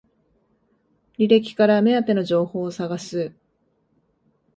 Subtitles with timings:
[1.19, 3.31] 履歴から目当ての情報を探す